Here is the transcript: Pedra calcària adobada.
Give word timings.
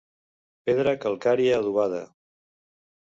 Pedra 0.69 0.95
calcària 1.05 1.59
adobada. 1.59 2.03